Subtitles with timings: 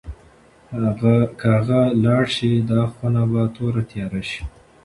[0.99, 4.41] که هغه لاړه شي، دا خونه به توره تیاره شي.